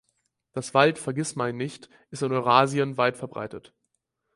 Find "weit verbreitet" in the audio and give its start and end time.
2.97-3.71